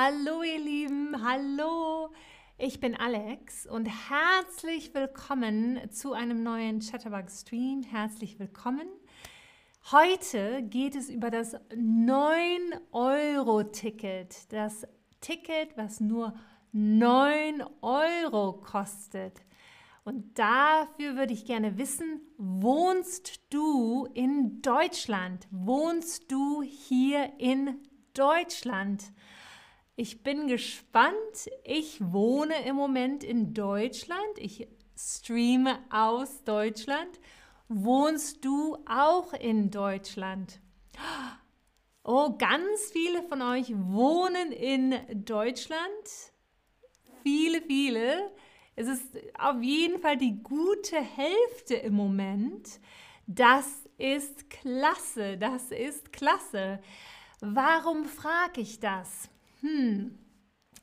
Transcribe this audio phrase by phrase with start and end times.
[0.00, 2.10] Hallo ihr Lieben, hallo.
[2.56, 7.82] Ich bin Alex und herzlich willkommen zu einem neuen Chatterbug Stream.
[7.82, 8.86] Herzlich willkommen.
[9.90, 14.52] Heute geht es über das 9-Euro-Ticket.
[14.52, 14.86] Das
[15.20, 16.32] Ticket, was nur
[16.70, 19.40] 9 Euro kostet.
[20.04, 25.48] Und dafür würde ich gerne wissen, wohnst du in Deutschland?
[25.50, 27.82] Wohnst du hier in
[28.14, 29.02] Deutschland?
[30.00, 31.50] Ich bin gespannt.
[31.64, 34.38] Ich wohne im Moment in Deutschland.
[34.38, 37.18] Ich streame aus Deutschland.
[37.66, 40.60] Wohnst du auch in Deutschland?
[42.04, 45.80] Oh, ganz viele von euch wohnen in Deutschland.
[47.24, 48.30] Viele, viele.
[48.76, 52.78] Es ist auf jeden Fall die gute Hälfte im Moment.
[53.26, 56.78] Das ist klasse, das ist klasse.
[57.40, 59.28] Warum frage ich das?
[59.60, 60.18] Hm,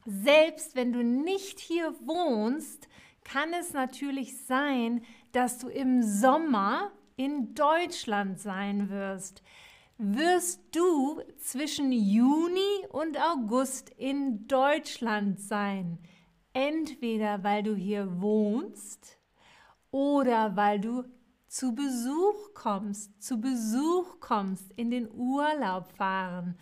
[0.05, 2.87] selbst wenn du nicht hier wohnst,
[3.23, 9.41] kann es natürlich sein, dass du im Sommer in Deutschland sein wirst.
[9.97, 15.99] Wirst du zwischen Juni und August in Deutschland sein?
[16.53, 19.17] Entweder weil du hier wohnst
[19.91, 21.03] oder weil du
[21.47, 26.57] zu Besuch kommst, zu Besuch kommst, in den Urlaub fahren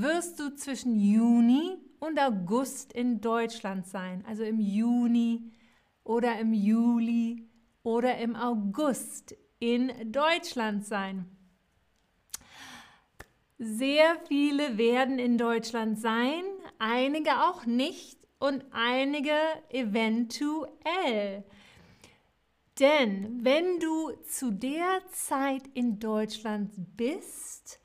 [0.00, 4.24] wirst du zwischen Juni und August in Deutschland sein.
[4.26, 5.52] Also im Juni
[6.02, 7.48] oder im Juli
[7.82, 11.26] oder im August in Deutschland sein.
[13.58, 16.42] Sehr viele werden in Deutschland sein,
[16.78, 19.36] einige auch nicht und einige
[19.68, 21.44] eventuell.
[22.80, 27.78] Denn wenn du zu der Zeit in Deutschland bist,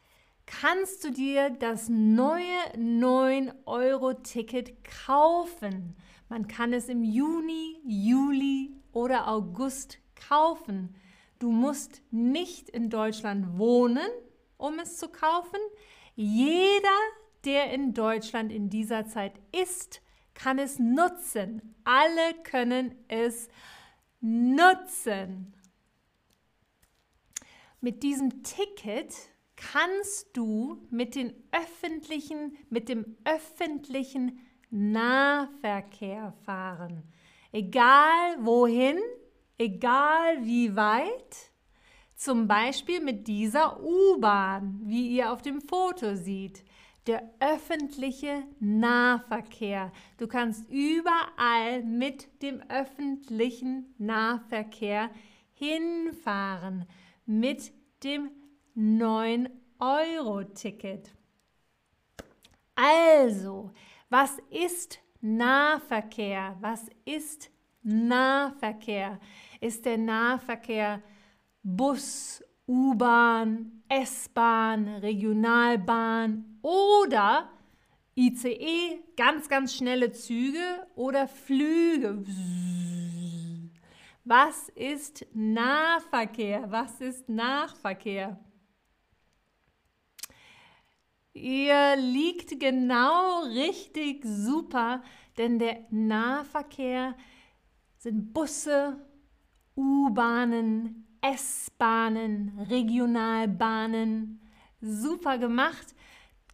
[0.50, 5.96] kannst du dir das neue 9-Euro-Ticket kaufen.
[6.28, 10.96] Man kann es im Juni, Juli oder August kaufen.
[11.38, 14.10] Du musst nicht in Deutschland wohnen,
[14.58, 15.60] um es zu kaufen.
[16.16, 16.98] Jeder,
[17.46, 20.02] der in Deutschland in dieser Zeit ist,
[20.34, 21.76] kann es nutzen.
[21.84, 23.50] Alle können es
[24.20, 25.54] nutzen.
[27.82, 29.14] Mit diesem Ticket
[29.60, 34.40] kannst du mit, den öffentlichen, mit dem öffentlichen
[34.70, 37.04] Nahverkehr fahren.
[37.52, 38.98] Egal wohin,
[39.58, 41.52] egal wie weit.
[42.16, 46.64] Zum Beispiel mit dieser U-Bahn, wie ihr auf dem Foto seht.
[47.08, 49.92] Der öffentliche Nahverkehr.
[50.18, 55.10] Du kannst überall mit dem öffentlichen Nahverkehr
[55.54, 56.86] hinfahren.
[57.26, 57.72] Mit
[58.04, 58.30] dem
[58.76, 61.14] 9-Euro-Ticket.
[62.76, 63.72] Also,
[64.10, 66.58] was ist Nahverkehr?
[66.62, 67.52] Was ist
[67.84, 69.20] Nahverkehr?
[69.60, 71.02] Ist der Nahverkehr
[71.62, 77.50] Bus, U-Bahn, S-Bahn, Regionalbahn oder
[78.16, 82.24] ICE, ganz, ganz schnelle Züge oder Flüge?
[84.24, 86.66] Was ist Nahverkehr?
[86.70, 88.40] Was ist Nahverkehr?
[91.42, 95.02] Ihr liegt genau richtig super,
[95.38, 97.16] denn der Nahverkehr
[97.98, 98.98] sind Busse,
[99.78, 104.42] U-Bahnen, S-Bahnen, Regionalbahnen.
[104.82, 105.96] Super gemacht.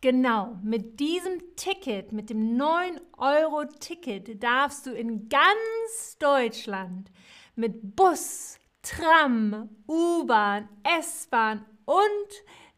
[0.02, 7.10] Genau, mit diesem Ticket, mit dem 9-Euro-Ticket darfst du in ganz Deutschland
[7.56, 10.70] mit Bus, Tram, U-Bahn,
[11.00, 11.96] S-Bahn und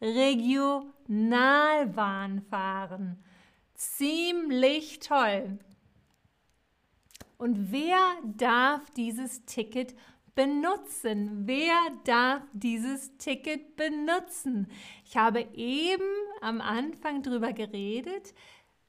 [0.00, 3.18] Regionalbahn fahren.
[3.74, 5.58] Ziemlich toll.
[7.36, 9.96] Und wer darf dieses Ticket
[10.34, 11.46] benutzen?
[11.46, 14.68] Wer darf dieses Ticket benutzen?
[15.04, 16.04] Ich habe eben
[16.40, 18.34] am Anfang drüber geredet.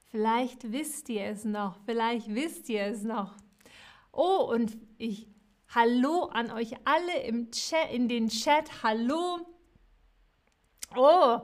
[0.10, 3.36] Vielleicht wisst ihr es noch, vielleicht wisst ihr es noch.
[4.12, 5.28] Oh, und ich
[5.72, 8.82] Hallo an euch alle im Chat, in den Chat.
[8.82, 9.38] Hallo.
[10.96, 11.40] Oh,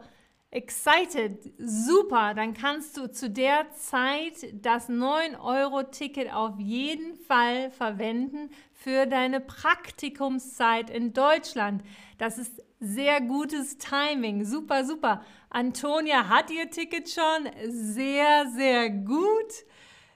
[0.52, 1.54] excited.
[1.58, 2.34] Super.
[2.34, 10.90] Dann kannst du zu der Zeit das 9-Euro-Ticket auf jeden Fall verwenden für deine Praktikumszeit
[10.90, 11.84] in Deutschland.
[12.18, 14.46] Das ist sehr gutes Timing.
[14.46, 15.24] Super, super.
[15.50, 17.50] Antonia hat ihr Ticket schon.
[17.68, 19.66] Sehr, sehr gut.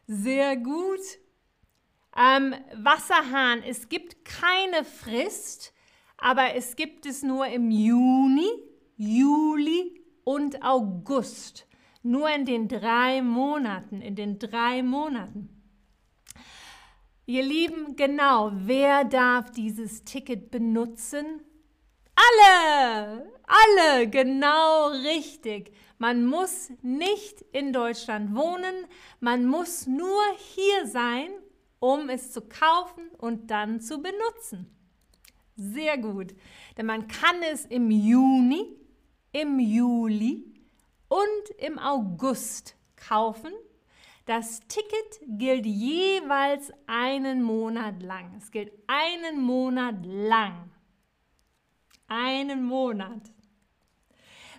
[0.07, 0.99] Sehr gut.
[2.17, 3.63] Ähm, Wasserhahn.
[3.63, 5.73] Es gibt keine Frist,
[6.17, 8.49] aber es gibt es nur im Juni,
[9.01, 11.65] Juli und August.
[12.03, 15.47] Nur in den drei Monaten, in den drei Monaten.
[17.25, 21.41] Ihr Lieben, genau, wer darf dieses Ticket benutzen?
[22.13, 25.71] Alle, alle, genau richtig.
[25.97, 28.85] Man muss nicht in Deutschland wohnen,
[29.21, 31.29] man muss nur hier sein,
[31.79, 34.75] um es zu kaufen und dann zu benutzen.
[35.55, 36.33] Sehr gut,
[36.77, 38.78] denn man kann es im Juni,
[39.31, 40.45] im Juli
[41.07, 43.51] und im August kaufen.
[44.25, 48.35] Das Ticket gilt jeweils einen Monat lang.
[48.37, 50.69] Es gilt einen Monat lang.
[52.07, 53.31] Einen Monat.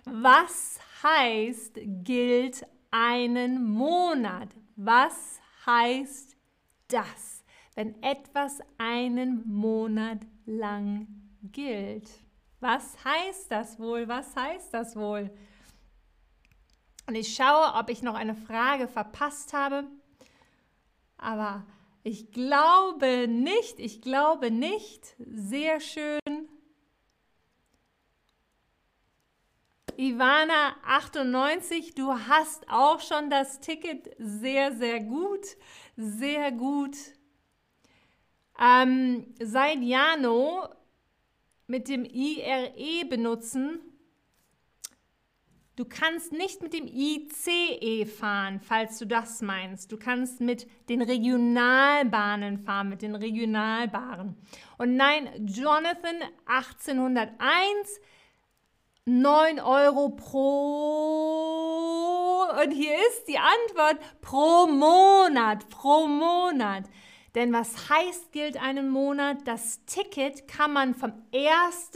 [0.05, 4.49] Was heißt gilt einen Monat?
[4.75, 6.35] Was heißt
[6.87, 7.43] das,
[7.75, 11.07] wenn etwas einen Monat lang
[11.43, 12.09] gilt?
[12.61, 14.07] Was heißt das wohl?
[14.07, 15.31] Was heißt das wohl?
[17.07, 19.83] Und ich schaue, ob ich noch eine Frage verpasst habe.
[21.17, 21.65] Aber
[22.03, 25.15] ich glaube nicht, ich glaube nicht.
[25.17, 26.19] Sehr schön.
[29.97, 34.15] Ivana 98, du hast auch schon das Ticket.
[34.19, 35.45] Sehr, sehr gut.
[35.97, 36.95] Sehr gut.
[38.59, 40.69] Ähm, seit Jano
[41.71, 43.79] mit dem IRE benutzen
[45.77, 49.89] Du kannst nicht mit dem ICE fahren, falls du das meinst.
[49.91, 54.35] Du kannst mit den Regionalbahnen fahren, mit den Regionalbahnen.
[54.77, 58.01] Und nein, Jonathan 1801,
[59.05, 61.31] 9 Euro pro.
[62.63, 66.83] Und hier ist die Antwort pro Monat, pro Monat.
[67.35, 69.37] Denn was heißt gilt einen Monat?
[69.45, 71.91] Das Ticket kann man vom 1.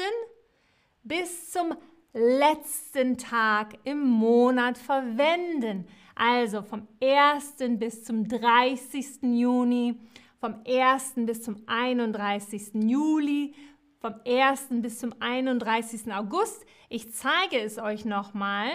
[1.03, 1.75] bis zum
[2.13, 5.87] letzten Tag im Monat verwenden.
[6.15, 7.55] Also vom 1.
[7.77, 9.23] bis zum 30.
[9.23, 9.99] Juni,
[10.39, 11.13] vom 1.
[11.17, 12.73] bis zum 31.
[12.75, 13.53] Juli,
[13.99, 14.67] vom 1.
[14.81, 16.13] bis zum 31.
[16.13, 16.65] August.
[16.87, 18.69] Ich zeige es euch nochmal.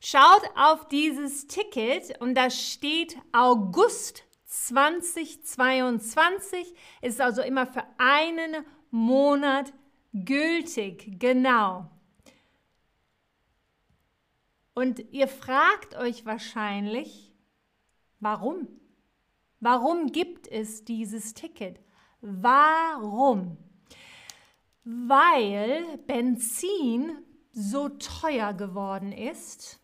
[0.00, 6.74] Schaut auf dieses Ticket und da steht August 2022.
[7.00, 9.72] Ist also immer für einen Monat
[10.12, 11.88] Gültig, genau.
[14.74, 17.32] Und ihr fragt euch wahrscheinlich,
[18.18, 18.66] warum?
[19.60, 21.78] Warum gibt es dieses Ticket?
[22.20, 23.56] Warum?
[24.84, 27.18] Weil Benzin
[27.52, 29.79] so teuer geworden ist,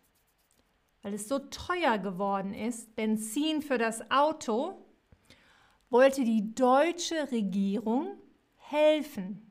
[1.07, 4.85] weil es so teuer geworden ist, Benzin für das Auto,
[5.89, 8.17] wollte die deutsche Regierung
[8.57, 9.47] helfen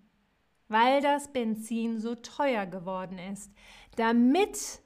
[0.69, 3.53] weil das Benzin so teuer geworden ist,
[3.97, 4.81] damit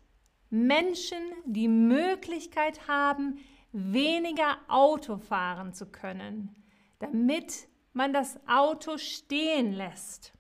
[0.51, 3.39] Menschen die Möglichkeit haben,
[3.73, 6.55] weniger Auto fahren zu können,
[6.99, 10.33] damit man das Auto stehen lässt.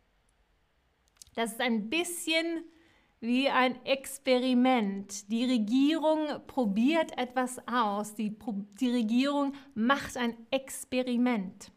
[1.34, 2.64] Das ist ein bisschen
[3.20, 5.30] wie ein Experiment.
[5.30, 8.14] Die Regierung probiert etwas aus.
[8.14, 8.36] Die,
[8.80, 11.70] die Regierung macht ein Experiment.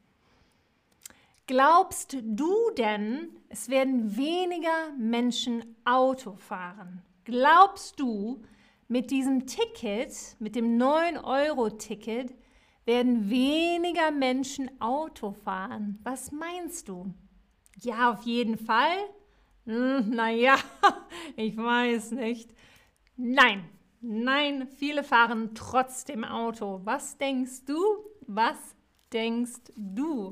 [1.46, 7.02] Glaubst du denn, es werden weniger Menschen Auto fahren?
[7.26, 8.42] Glaubst du,
[8.88, 12.34] mit diesem Ticket, mit dem 9-Euro-Ticket,
[12.86, 16.00] werden weniger Menschen Auto fahren?
[16.04, 17.14] Was meinst du?
[17.82, 18.98] Ja, auf jeden Fall.
[19.66, 20.58] Hm, naja,
[21.36, 22.54] ich weiß nicht.
[23.16, 23.70] Nein,
[24.02, 26.82] nein, viele fahren trotzdem Auto.
[26.84, 27.78] Was denkst du?
[28.28, 28.58] Was
[29.12, 30.32] denkst du?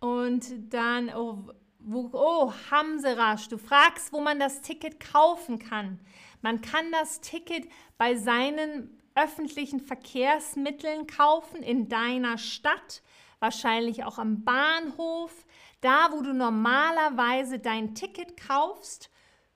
[0.00, 5.98] Und dann, oh, wo, oh, Hamserasch, du fragst, wo man das Ticket kaufen kann.
[6.42, 7.66] Man kann das Ticket
[7.96, 13.02] bei seinen öffentlichen Verkehrsmitteln kaufen in deiner Stadt,
[13.40, 15.46] wahrscheinlich auch am Bahnhof,
[15.80, 19.10] da wo du normalerweise dein Ticket kaufst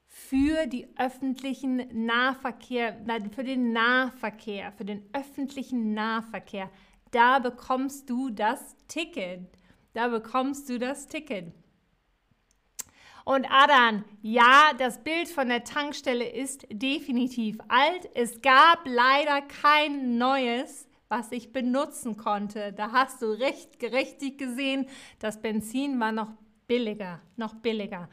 [0.06, 2.96] für die öffentlichen Nahverkehr,
[3.34, 6.70] für den Nahverkehr, für den öffentlichen Nahverkehr.
[7.10, 9.48] Da bekommst du das Ticket.
[9.94, 11.52] Da bekommst du das Ticket.
[13.24, 18.08] Und Adan, ja, das Bild von der Tankstelle ist definitiv alt.
[18.14, 22.72] Es gab leider kein neues, was ich benutzen konnte.
[22.72, 24.86] Da hast du recht, richtig gesehen,
[25.18, 26.32] das Benzin war noch
[26.66, 28.08] billiger, noch billiger.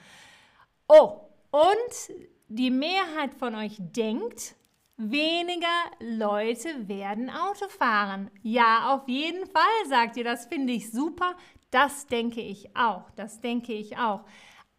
[0.88, 1.22] Oh,
[1.52, 2.16] und
[2.48, 4.56] die Mehrheit von euch denkt,
[4.98, 5.68] weniger
[6.00, 8.32] Leute werden Auto fahren.
[8.42, 11.36] Ja, auf jeden Fall, sagt ihr, das finde ich super.
[11.72, 14.24] Das denke ich auch, das denke ich auch.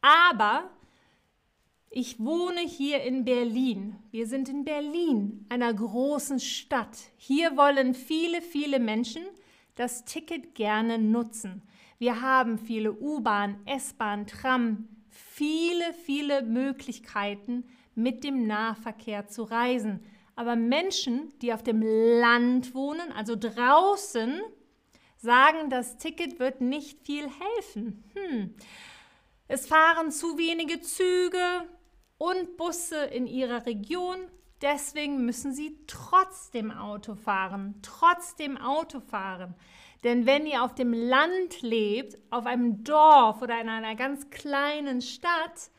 [0.00, 0.70] Aber
[1.98, 3.96] ich wohne hier in Berlin.
[4.10, 6.94] Wir sind in Berlin, einer großen Stadt.
[7.16, 9.22] Hier wollen viele, viele Menschen
[9.76, 11.62] das Ticket gerne nutzen.
[11.98, 20.00] Wir haben viele U-Bahn, S-Bahn, Tram, viele, viele Möglichkeiten, mit dem Nahverkehr zu reisen.
[20.34, 24.42] Aber Menschen, die auf dem Land wohnen, also draußen,
[25.16, 28.04] sagen, das Ticket wird nicht viel helfen.
[28.12, 28.54] Hm.
[29.48, 31.66] Es fahren zu wenige Züge
[32.18, 34.16] und Busse in ihrer Region.
[34.62, 37.74] Deswegen müssen sie trotzdem Auto fahren.
[37.82, 39.54] Trotzdem Auto fahren.
[40.04, 45.00] Denn wenn ihr auf dem Land lebt, auf einem Dorf oder in einer ganz kleinen
[45.02, 45.70] Stadt,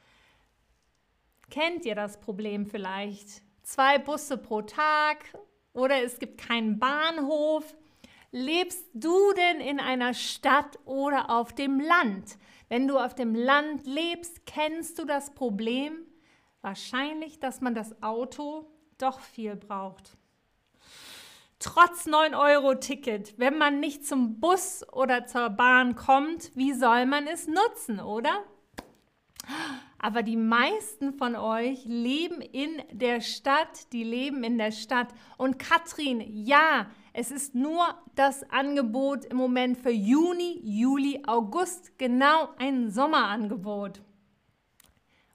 [1.50, 5.24] kennt ihr das Problem vielleicht zwei Busse pro Tag
[5.74, 7.76] oder es gibt keinen Bahnhof.
[8.32, 12.38] Lebst du denn in einer Stadt oder auf dem Land?
[12.70, 16.06] Wenn du auf dem Land lebst, kennst du das Problem?
[16.68, 20.18] Wahrscheinlich, dass man das Auto doch viel braucht.
[21.60, 27.48] Trotz 9-Euro-Ticket, wenn man nicht zum Bus oder zur Bahn kommt, wie soll man es
[27.48, 28.44] nutzen, oder?
[29.98, 35.08] Aber die meisten von euch leben in der Stadt, die leben in der Stadt.
[35.38, 42.50] Und Katrin, ja, es ist nur das Angebot im Moment für Juni, Juli, August, genau
[42.58, 44.02] ein Sommerangebot.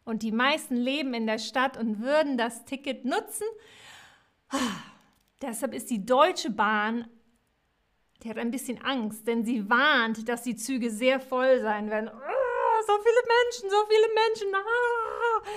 [0.04, 3.46] Und die meisten leben in der Stadt und würden das Ticket nutzen.
[4.48, 4.82] Ah,
[5.40, 7.08] deshalb ist die Deutsche Bahn,
[8.22, 12.10] die hat ein bisschen Angst, denn sie warnt, dass die Züge sehr voll sein werden
[12.86, 14.54] so viele Menschen, so viele Menschen.
[14.54, 15.48] Ah.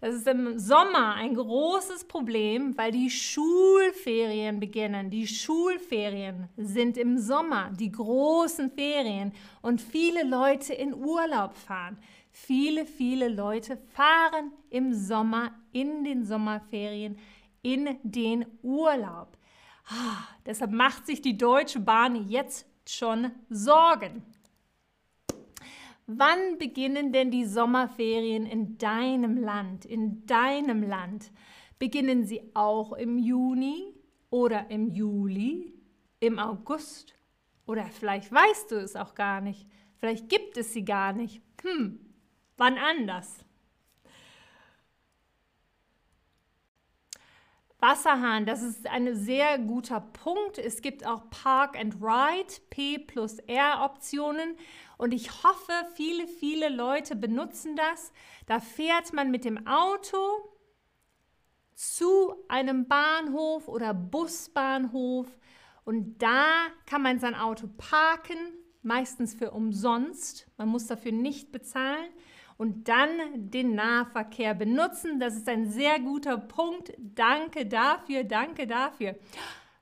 [0.00, 5.10] Das ist im Sommer ein großes Problem, weil die Schulferien beginnen.
[5.10, 11.98] Die Schulferien sind im Sommer, die großen Ferien und viele Leute in Urlaub fahren.
[12.30, 17.18] Viele, viele Leute fahren im Sommer, in den Sommerferien,
[17.62, 19.36] in den Urlaub.
[19.86, 24.22] Ah, deshalb macht sich die Deutsche Bahn jetzt schon Sorgen.
[26.06, 31.30] Wann beginnen denn die Sommerferien in deinem Land, in deinem Land?
[31.78, 33.94] Beginnen sie auch im Juni
[34.30, 35.74] oder im Juli,
[36.20, 37.14] im August?
[37.66, 39.66] Oder vielleicht weißt du es auch gar nicht.
[39.96, 41.42] Vielleicht gibt es sie gar nicht.
[41.62, 42.00] Hm,
[42.58, 43.44] wann anders?
[47.80, 50.58] Wasserhahn, das ist ein sehr guter Punkt.
[50.58, 54.56] Es gibt auch Park and Ride, P plus R Optionen.
[54.96, 58.12] Und ich hoffe, viele, viele Leute benutzen das.
[58.46, 60.18] Da fährt man mit dem Auto
[61.74, 65.28] zu einem Bahnhof oder Busbahnhof
[65.84, 68.36] und da kann man sein Auto parken,
[68.82, 70.48] meistens für umsonst.
[70.56, 72.10] Man muss dafür nicht bezahlen
[72.58, 75.18] und dann den Nahverkehr benutzen.
[75.18, 76.92] Das ist ein sehr guter Punkt.
[76.98, 79.14] Danke dafür, danke dafür.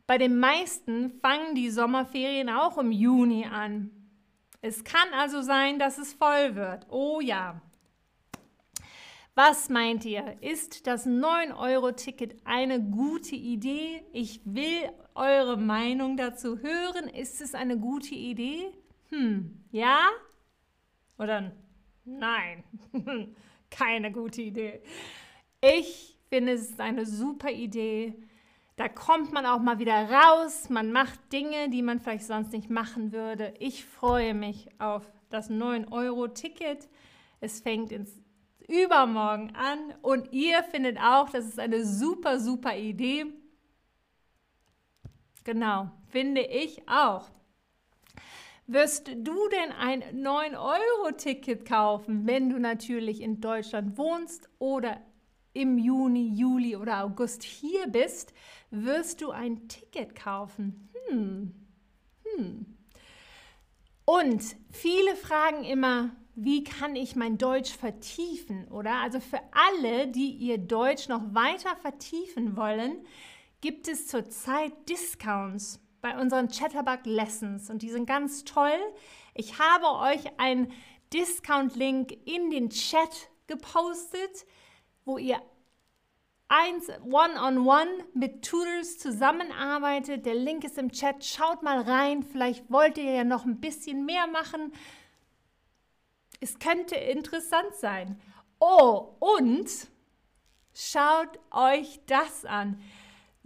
[0.06, 3.90] Bei den meisten fangen die Sommerferien auch im Juni an.
[4.60, 6.86] Es kann also sein, dass es voll wird.
[6.90, 7.60] Oh ja.
[9.34, 10.36] Was meint ihr?
[10.40, 14.02] Ist das 9-Euro-Ticket eine gute Idee?
[14.12, 17.08] Ich will eure Meinung dazu hören.
[17.08, 18.72] Ist es eine gute Idee?
[19.10, 19.98] Hm, ja?
[21.18, 21.52] Oder
[22.06, 22.64] nein?
[23.70, 24.80] Keine gute Idee.
[25.60, 28.14] Ich finde, es ist eine super Idee.
[28.76, 32.68] Da kommt man auch mal wieder raus, man macht Dinge, die man vielleicht sonst nicht
[32.68, 33.54] machen würde.
[33.58, 36.88] Ich freue mich auf das 9-Euro-Ticket.
[37.40, 38.20] Es fängt ins
[38.68, 43.26] übermorgen an und ihr findet auch, das ist eine super, super Idee.
[45.44, 47.30] Genau, finde ich auch.
[48.68, 55.00] Wirst du denn ein 9-Euro-Ticket kaufen, wenn du natürlich in Deutschland wohnst oder
[55.52, 58.34] im Juni, Juli oder August hier bist,
[58.70, 60.90] wirst du ein Ticket kaufen.
[61.08, 61.54] Hm.
[62.24, 62.66] Hm.
[64.04, 69.00] Und viele fragen immer, wie kann ich mein Deutsch vertiefen, oder?
[69.00, 72.98] Also für alle, die ihr Deutsch noch weiter vertiefen wollen,
[73.60, 78.78] gibt es zurzeit Discounts bei unseren Chatterbug Lessons und die sind ganz toll.
[79.34, 80.72] Ich habe euch einen
[81.12, 84.46] Discount-Link in den Chat gepostet
[85.06, 85.40] wo ihr
[86.48, 90.26] eins one-on-one mit Tutors zusammenarbeitet.
[90.26, 91.24] Der Link ist im Chat.
[91.24, 92.24] Schaut mal rein.
[92.24, 94.72] Vielleicht wollt ihr ja noch ein bisschen mehr machen.
[96.40, 98.20] Es könnte interessant sein.
[98.58, 99.70] Oh, und
[100.74, 102.82] schaut euch das an.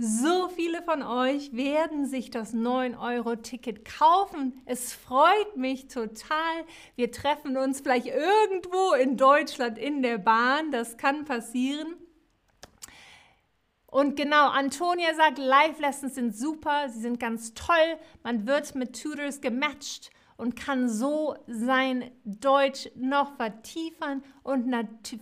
[0.03, 4.59] So viele von euch werden sich das 9-Euro-Ticket kaufen.
[4.65, 6.65] Es freut mich total.
[6.97, 10.71] Wir treffen uns vielleicht irgendwo in Deutschland in der Bahn.
[10.71, 11.97] Das kann passieren.
[13.89, 17.99] Und genau, Antonia sagt, Live-Lessons sind super, sie sind ganz toll.
[18.23, 24.75] Man wird mit Tutors gematcht und kann so sein Deutsch noch vertiefen und,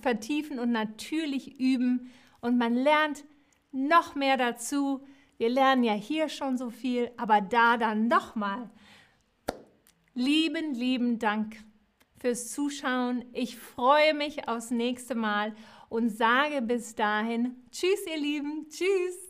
[0.02, 2.12] vertiefen und natürlich üben.
[2.40, 3.24] Und man lernt
[3.72, 5.04] noch mehr dazu.
[5.36, 8.70] Wir lernen ja hier schon so viel, aber da dann nochmal.
[10.14, 11.56] Lieben, lieben Dank
[12.18, 13.24] fürs Zuschauen.
[13.32, 15.54] Ich freue mich aufs nächste Mal
[15.88, 18.68] und sage bis dahin Tschüss, ihr Lieben.
[18.68, 19.27] Tschüss.